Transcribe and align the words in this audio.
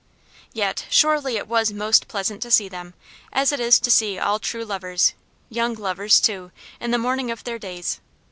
Yet, 0.51 0.87
surely 0.89 1.37
it 1.37 1.47
was 1.47 1.71
most 1.71 2.07
pleasant 2.07 2.41
to 2.41 2.49
see 2.49 2.67
them, 2.67 2.95
as 3.31 3.51
it 3.51 3.59
is 3.59 3.79
to 3.81 3.91
see 3.91 4.17
all 4.17 4.39
true 4.39 4.65
lovers 4.65 5.13
young 5.47 5.75
lovers, 5.75 6.19
too, 6.19 6.51
in 6.79 6.89
the 6.89 6.97
morning 6.97 7.29
of 7.29 7.43
their 7.43 7.59
days. 7.59 7.99